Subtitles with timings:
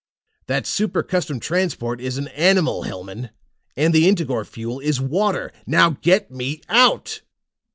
[0.47, 3.29] "That Super Custom Transport is an animal, Hellman!
[3.77, 5.51] And the Integor fuel is water!
[5.67, 7.21] Now get me out!"